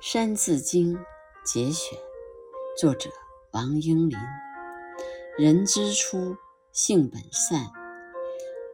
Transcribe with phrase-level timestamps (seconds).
[0.02, 0.96] 《山字经》
[1.44, 1.98] 节选，
[2.74, 3.10] 作者
[3.50, 4.18] 王英林。
[5.36, 6.38] 人之初，
[6.72, 7.66] 性本善，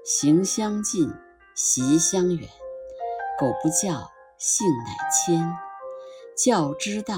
[0.04, 1.12] 行相近，
[1.52, 2.48] 习相远。
[3.40, 5.52] 苟不教，性乃迁。
[6.36, 7.16] 教之道，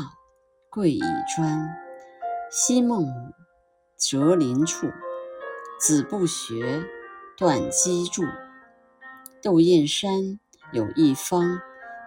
[0.71, 1.03] 贵以
[1.37, 1.69] 专。
[2.51, 3.35] 昔孟母，
[3.95, 4.87] 择邻处，
[5.79, 6.83] 子不学，
[7.37, 8.27] 断机杼。
[9.43, 10.41] 窦燕山
[10.73, 11.61] 有一方，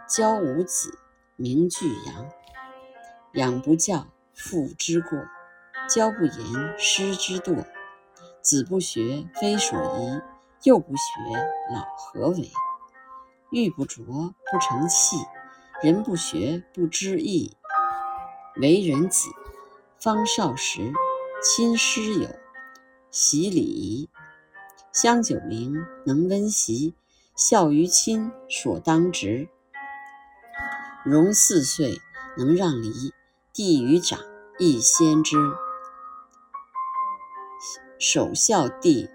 [0.09, 0.97] 教五子。
[1.35, 2.30] 名俱扬，
[3.34, 5.17] 养不教，父之过；
[5.89, 7.66] 教不严，师之惰。
[8.41, 10.22] 子不学，非所宜；
[10.63, 11.02] 幼不学，
[11.73, 12.52] 老何为？
[13.52, 15.17] 玉不琢，不成器；
[15.81, 17.55] 人不学，不知义。
[18.58, 19.30] 为人子，
[20.00, 20.91] 方少时，
[21.44, 22.27] 亲师友，
[23.09, 24.09] 习礼仪。
[24.91, 25.73] 香九龄，
[26.05, 26.94] 能温席；
[27.36, 29.48] 孝于亲，所当执。
[31.03, 31.99] 融四岁，
[32.38, 33.11] 能让梨；
[33.53, 34.19] 弟于长，
[34.59, 35.35] 亦先知。
[37.97, 39.09] 首孝弟，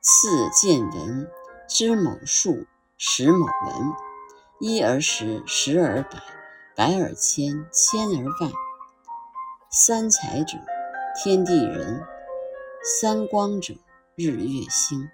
[0.00, 1.30] 次见闻。
[1.68, 2.66] 知某数，
[2.98, 3.92] 识某文。
[4.58, 6.20] 一而十，十而百，
[6.74, 8.52] 百而千，千而万。
[9.70, 10.58] 三才者，
[11.22, 12.00] 天地人；
[13.00, 13.74] 三光者，
[14.16, 15.08] 日月星。